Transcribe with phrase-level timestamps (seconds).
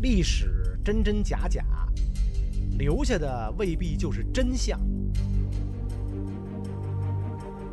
[0.00, 1.64] 历史真真假假，
[2.78, 4.78] 留下的未必就是真相。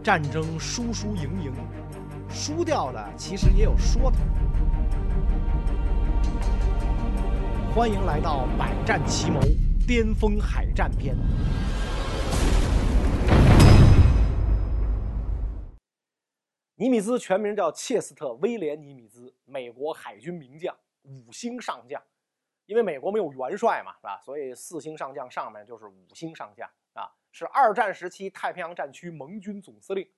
[0.04, 1.54] 战争输输赢赢，
[2.28, 4.18] 输掉的其实也有说头。
[7.76, 9.40] 欢迎来到《百战奇谋》
[9.88, 11.16] 巅峰海战篇。
[16.76, 22.02] 尼米兹全名叫切斯特·威廉·尼米兹，美国海军名将，五星上将。
[22.66, 24.20] 因为美国没有元帅嘛，是吧？
[24.22, 30.10] 所以四星上将上面就是五星上将啊，是二战时期太平洋战区盟军总司令。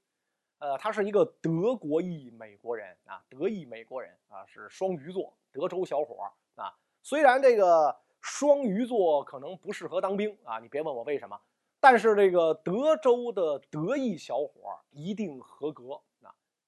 [0.59, 6.73] 呃，他是一个德国裔美国人啊，德裔美国人啊，是双鱼座，德州小伙啊。
[7.03, 11.39] 虽然这个双鱼座可能不适合当兵啊，你别问我为什么，
[11.79, 16.01] 但是这个德州的德裔小伙一定合格。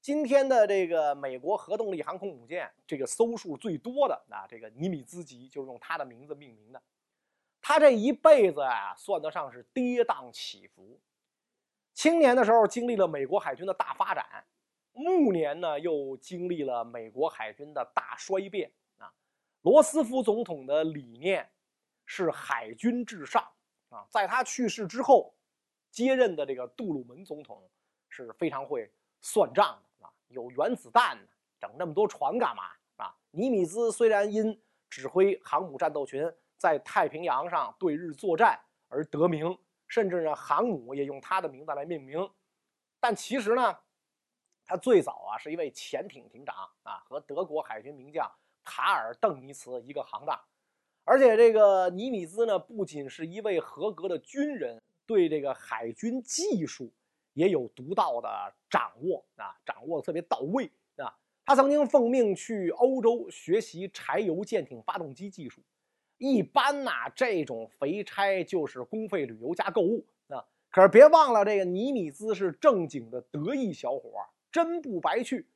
[0.09, 6.81] 今天的这个美国核动力航空母舰，这个艘数最多的啊，这个尼米兹级就是用他的名字命名的。
[7.61, 10.99] 他这一辈子啊，算得上是跌宕起伏。
[11.93, 14.43] 青年的时候经历了美国海军的大发展，
[14.93, 19.13] 暮年呢又经历了美国海军的大衰变啊。
[19.61, 21.47] 罗斯福总统的理念
[22.07, 23.47] 是海军至上
[23.89, 25.35] 啊，在他去世之后，
[25.91, 27.69] 接任的这个杜鲁门总统
[28.09, 29.88] 是非常会算账的。
[30.29, 31.27] 有原子弹呢，
[31.59, 32.63] 整那么多船干嘛
[32.97, 33.15] 啊？
[33.31, 42.29] 尼米兹虽然因指挥航母战斗群在太平洋上对日作战而得名，甚至呢航母也用他的名字来命名，
[42.99, 43.77] 但其实呢，
[44.65, 48.31] 他最早啊是一位潜艇艇长啊，和德国海军名将
[48.63, 50.39] 卡尔·邓尼茨一个行当。
[51.05, 56.91] 而且这个尼米兹呢，不仅是一位合格的军人，对这个海军技术。
[57.39, 61.07] 也有独到的掌握啊，掌握的特别到位啊。
[61.45, 65.61] 他曾经奉命去欧洲学习柴油舰艇发动机技术。
[66.17, 70.43] 一般呐，这种肥差就是公费旅游加购物啊。
[70.69, 74.11] 可是别忘了，这个尼米兹是正经的得意小伙，
[74.51, 75.47] 真不白去。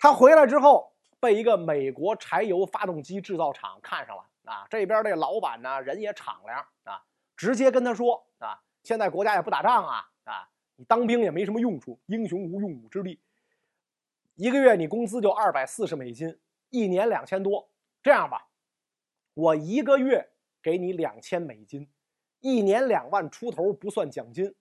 [0.00, 4.66] 他回来之后，被一个美国柴油发动机制造厂看上了啊。
[4.68, 7.04] 这边这老板呢，人也敞亮啊，
[7.36, 10.48] 直接跟他说啊，现在国家也不打仗啊啊。
[10.76, 13.20] 你当兵也没什么用处，英雄无用武之地。
[14.34, 16.38] 一个月你工资就二百四十美金，
[16.70, 17.68] 一年两千多。
[18.02, 18.48] 这样吧，
[19.34, 21.88] 我一个月给你两千美金，
[22.40, 24.54] 一年两万出头不算奖金，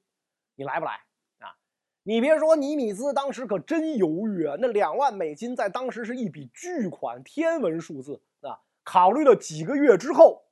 [0.56, 1.00] 你来不来
[1.40, 1.58] 啊？
[2.04, 4.56] 你别说，尼米兹当时可真犹豫啊。
[4.60, 8.60] 那两万美金在当时是一笔巨款，天文数字啊。
[8.84, 10.44] 考虑了几个月之后，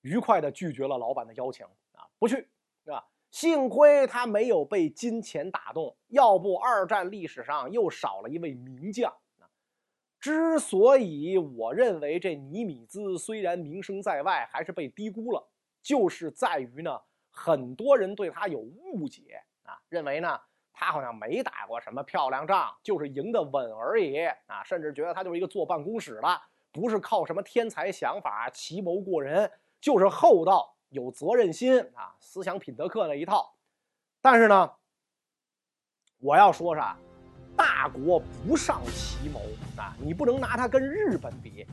[0.00, 2.48] 愉快地拒绝了老板的邀请啊，不去
[2.86, 3.04] 啊。
[3.32, 9.12] 幸亏他没有被金钱打动，要不二战历史上又少了一位名将。
[10.20, 15.42] 之所以我认为这尼米兹虽然名声在外，还是被低估了，
[15.82, 17.00] 就是在于呢，
[17.30, 20.38] 很多人对他有误解啊，认为呢
[20.74, 26.40] 他好像没打过什么漂亮仗，就是赢得稳而已啊，甚至觉得他就是一个坐办公室的，
[26.70, 29.50] 不是靠什么天才想法、奇谋过人，
[29.80, 30.76] 就是厚道。
[30.92, 33.54] 有责任心啊，思想品德课那一套，
[34.20, 34.70] 但是呢，
[36.18, 36.94] 我要说啥，
[37.56, 39.40] 大国不上奇谋
[39.76, 41.66] 啊，你不能拿它跟日本比。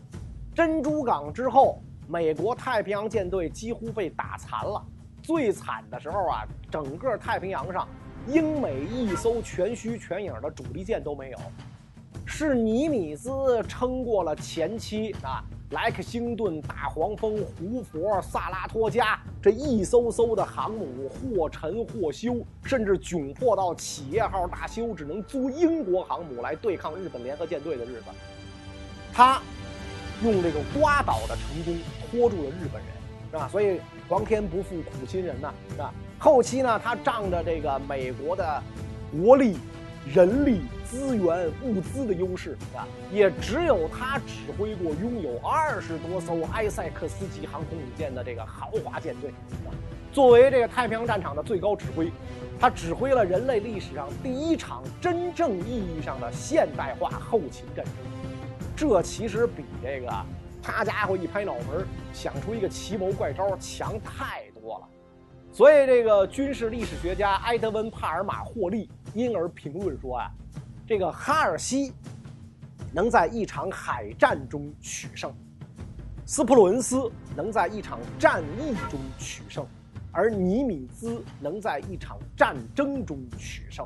[0.56, 4.81] 珍珠港之后，美国太平洋舰队几乎被打残了，
[5.22, 7.86] 最惨的时候啊，整个太平洋上
[8.25, 11.38] 英美一艘全虚全影的主力舰都没有，
[12.40, 15.44] 是尼米兹撑过了前期啊。
[15.72, 28.06] 莱克星顿、大黄蜂、胡佛、萨拉托加这一艘艘的航母或沉或修，甚至窘迫到企业号大修，只能租英国航母来对抗日本联合舰队的日子，
[29.12, 29.42] 他
[30.24, 31.78] 用这个瓜岛的成功
[32.10, 32.94] 拖住了日本人，
[33.32, 33.50] 是吧？
[33.50, 35.94] 所以皇天不负苦心人呐，是吧？
[36.18, 38.64] 后期呢，他仗着这个美国的
[39.12, 39.58] 国力、
[40.08, 40.62] 人力。
[40.90, 49.31] 资源物资的优势啊，也只有他指挥过拥有二十多艘埃塞克斯级航空母舰的这个豪华舰队。
[50.12, 52.12] 作为这个太平洋战场的最高指挥，
[52.60, 57.94] 他指挥了人类历史上第一场真正意义上的现代化后勤战争。
[58.75, 60.12] 这其实比这个
[60.60, 64.88] 他家伙一拍脑门想出一个奇谋怪招强太多了。
[65.52, 70.31] 所以，这个军事历史学家埃德温·帕尔马霍利因而评论说啊。
[70.89, 71.94] 这个哈尔西
[72.91, 75.31] 能在一场海战中取胜，
[76.25, 79.63] 斯普鲁恩斯能在一场战役中取胜，
[80.12, 83.86] 而尼米兹能在一场战争中取胜。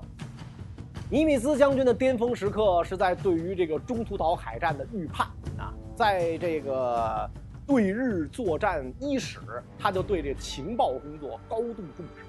[1.09, 5.27] 尼米兹将军的巅峰时刻是在对于这个中途岛海战的预判
[5.57, 7.29] 啊，在这个
[7.67, 9.41] 对日作战伊始，
[9.77, 12.23] 他就对这情报工作高度重视。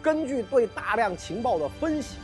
[0.00, 2.18] 根据对大量情报的分析，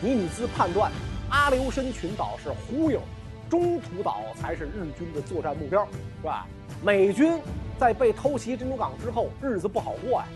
[0.00, 0.90] 尼米兹判断
[1.30, 3.00] 阿留申群岛是忽悠，
[3.48, 5.86] 中途岛才是日军的作战目标，
[6.20, 6.46] 是吧？
[6.82, 7.38] 美军
[7.78, 10.26] 在被偷袭珍珠港之后，日子不好过呀。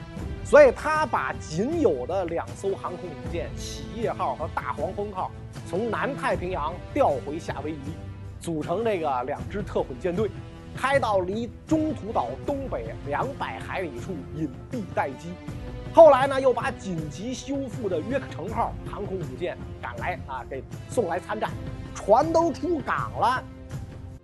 [0.44, 5.30] 所以他把仅有的两艘航空母舰“企业号”和“大黄蜂号”
[5.68, 7.92] 从南太平洋调回夏威夷，
[8.40, 10.30] 组成这个两支特混舰队，
[10.74, 15.28] 开到离中途岛东北两百海里处隐蔽待机。
[15.98, 21.50] 后来呢，又把紧急修复的“约克城号”航空母舰赶来啊，给送来参战。
[21.92, 23.42] 船都出港了，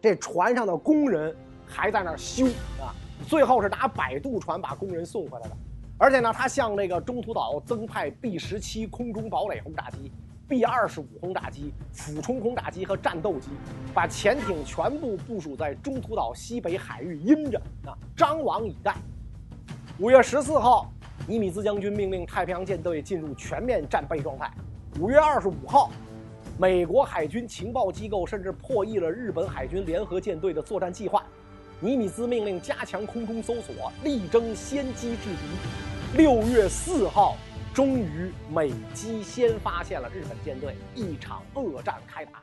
[0.00, 1.34] 这船上的工人
[1.66, 2.46] 还在那儿修
[2.78, 2.94] 啊。
[3.26, 5.56] 最后是拿摆渡船把工人送回来的。
[5.98, 10.12] 而且呢，他向这个中途岛增派 B 十七空中堡垒轰炸机、
[10.48, 13.48] B 二十五轰炸机、俯冲轰炸机和战斗机，
[13.92, 18.94] 把潜艇全部部署在中途岛西北海域阴着啊，张网以待。
[19.98, 20.92] 五月十四号，
[21.26, 24.50] 尼米兹将军命令太平洋舰队进入全面战备状态。
[25.00, 25.90] 五月二十五号，
[26.58, 31.24] 美国海军情报机构甚至破译了日本海军联合舰队的作战计划。
[31.80, 36.18] 尼米兹命令加强空中搜索，力争先机制敌。
[36.18, 37.36] 六月四号，
[37.74, 42.42] 终于美机先发现了日本舰队，一场恶战开打。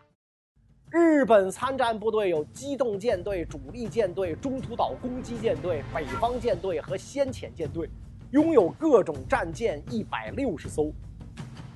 [0.89, 7.89] 日本参战部队有机动舰队、主力舰队、中途岛攻击舰队、北方舰队和先遣舰队，
[8.31, 10.89] 拥有各种战舰一百六十艘。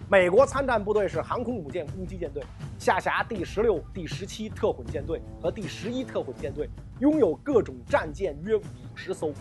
[0.08, 2.42] 美国参战部队是航空母舰攻击舰队，
[2.80, 6.70] 下辖第十六、第十七特混舰队和第十一特混舰队，
[7.00, 8.62] 拥有各种战舰约五
[8.96, 9.34] 十艘。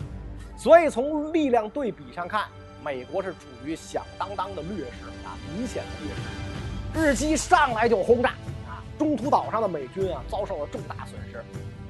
[0.57, 2.47] 所以从力量对比上看，
[2.83, 6.99] 美国是处于响当当的劣势啊，明显的劣势。
[6.99, 8.31] 日机上来就轰炸
[8.67, 11.41] 啊，中途岛上的美军啊遭受了重大损失。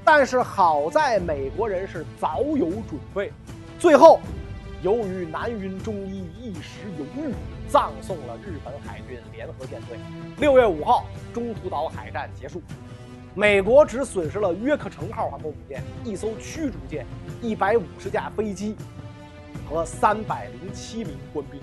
[0.04, 3.34] 但是好在美国人是早有准备，
[3.80, 4.20] 最后。
[4.86, 7.34] 由于南云忠一一时犹豫，
[7.68, 9.98] 葬送了日本海军联合舰队。
[10.38, 12.62] 六月五号，中途岛海战结束，
[13.34, 17.04] 美国只损失了约克城号航空母舰、一艘驱逐舰、
[17.42, 18.76] 一百五十架飞机
[19.68, 21.60] 和三百零七名官兵；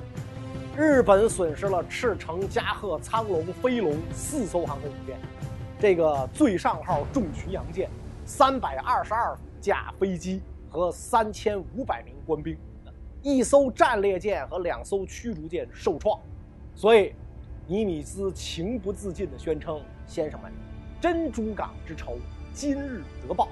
[0.77, 5.17] 日本损失了赤城、加贺、苍龙、飞龙四艘航空母舰，
[5.79, 7.89] 这个最上号重巡洋舰、
[8.27, 12.59] 三百二十二架飞机和三千五百名官兵。
[13.25, 16.21] 一艘战列舰和两艘驱逐舰受创，
[16.75, 17.15] 所以
[17.69, 20.53] 尼米兹情不自禁地宣称：“先生们，
[21.01, 22.19] 珍珠港之仇，
[22.53, 23.47] 今日得报。”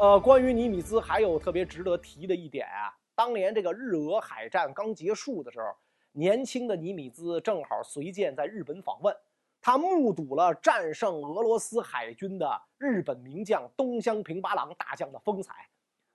[0.00, 5.66] 呃，关于尼米兹还有特别值得提的一点啊，当年这个日俄海战刚结束的时候，
[6.12, 9.14] 年轻的尼米兹正好随舰在日本访问，
[9.60, 15.52] 他目睹了战胜俄罗斯海军的日本名将东乡平八郎大将的风采，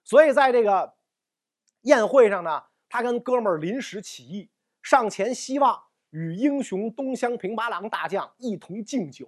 [0.04, 0.92] 所以在这个。
[1.86, 4.50] 宴会上呢，他跟哥们儿临时起意
[4.82, 5.80] 上前，希望
[6.10, 9.28] 与英雄东乡平八郎大将一同敬酒。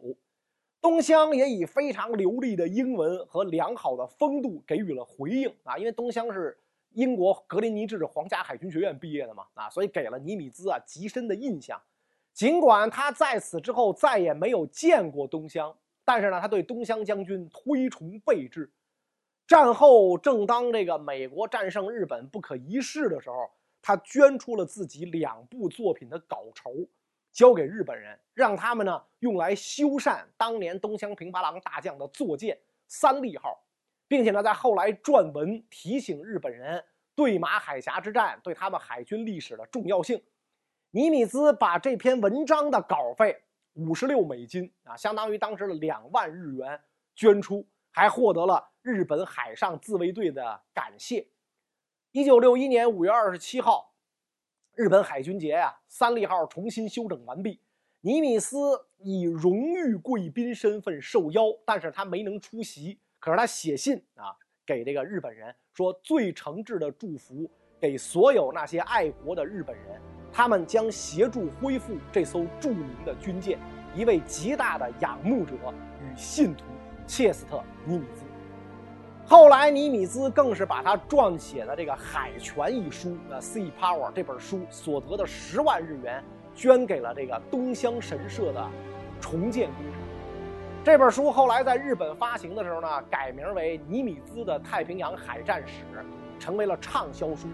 [0.82, 6.58] 东乡也以非常流利的英文和良好的风度给予了回应啊，因为东乡是
[6.94, 11.80] 英国格林尼治皇家海军学院毕业的嘛啊，所以给了尼米兹啊极深的印象。
[12.34, 18.72] 尽管他在此之后再也没有见过东乡，但是呢，他对东乡将军推崇备至。
[19.48, 23.50] 战后，正当这个美国战胜日本不可一世的时候，
[23.82, 26.86] 他捐出了自己两部作品的稿酬，
[27.32, 33.58] 交给日本人，让他们呢用来修缮当年东乡平八郎大将的坐舰三利号，
[34.10, 36.84] 并且呢在后来撰文提醒日本人
[37.16, 40.22] 对马海峡之战对他们海军历史的重要性。
[40.92, 43.44] 尼米兹把这篇文章的稿费
[43.76, 46.82] 五十六美金啊，相当于当时的两万日元
[47.16, 47.66] 捐出。
[47.98, 51.30] 还获得了日本海上自卫队的感谢。
[52.12, 53.96] 一九六一年五月二十七号，
[54.76, 57.60] 日本海军节呀，三利号重新修整完毕。
[58.02, 63.00] 尼米斯以荣誉贵宾身份受邀，但是他没能出席。
[63.18, 67.50] 可是他写信啊，给这个日本人说最诚挚的祝福
[67.82, 70.00] 给所有那些爱国的日本人，
[70.32, 73.58] 他们将协助恢复这艘著名的军舰，
[73.96, 75.56] 一位极大的仰慕者
[76.00, 76.64] 与信徒。
[77.08, 78.26] 切斯特·尼米兹，
[79.26, 86.22] 后来尼米兹更是把他撰写的这个《海权》一书，呃，《Sea Power》这本书所得的十万日元，
[86.54, 88.70] 捐给了这个东乡神社的
[89.22, 89.94] 重建工程。
[90.84, 95.84] 这本书后来在日本发行的时候呢，改名为《尼米兹的太平洋海战史》，
[96.44, 97.48] 成为了畅销书。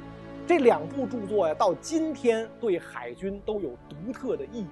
[0.48, 4.67] 这两部著作呀，到今天对海军都有独特的意义。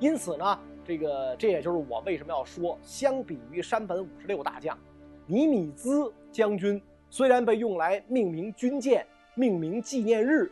[0.00, 0.58] 因此呢。
[0.86, 4.78] 这个，这也就是我为什么要说，相比于山本五十六大将，
[5.26, 10.50] 尼米兹将军虽然被用来命名军舰、命名纪念日，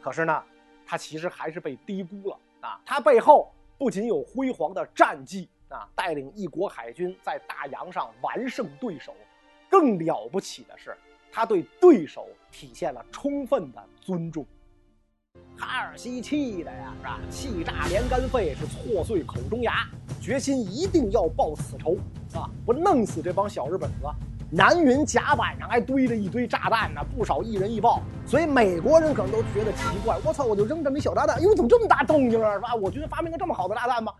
[0.00, 0.42] 可是呢，
[0.84, 2.80] 他其实还是被低估了啊！
[2.84, 9.14] 他背后不仅有辉煌的战绩啊，带领一国海军在大洋上完胜对手，
[9.68, 10.94] 更了不起的是，
[11.32, 14.44] 他对对手体现了充分的尊重。
[15.60, 17.20] 哈尔西气的呀，是吧？
[17.28, 19.86] 气炸连肝肺，是挫碎口中牙，
[20.18, 21.98] 决心一定要报此仇
[22.32, 22.48] 啊！
[22.64, 24.06] 不弄死这帮小日本子！
[24.50, 30.18] 南云甲板上还堆着一堆炸弹呢，不少一人一爆，所以美国人可能都觉得奇怪。
[30.24, 32.54] 我操，我就扔这么一小炸弹，哟，怎么这么大动静啊？
[32.54, 32.74] 是吧？
[32.74, 34.12] 我军发明了这么好的炸弹吗？